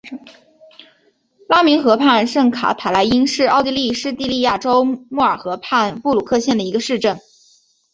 [1.47, 7.19] 拉明河畔圣卡塔赖因是奥地利施蒂利亚州穆尔河畔布鲁克县的一个市镇。